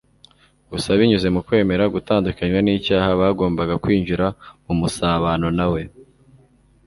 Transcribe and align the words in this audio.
Gusa 0.71 0.89
binyuze 0.99 1.27
mu 1.35 1.41
kwemera 1.47 1.83
gutandukanywa 1.95 2.59
n'icyaha, 2.63 3.07
bagombaga 3.21 3.73
kwinjira 3.83 4.25
mu 4.65 4.73
musabano 4.79 5.47
na 5.57 5.67
we 5.73 5.81